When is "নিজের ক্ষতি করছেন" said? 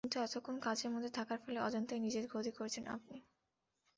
2.01-2.83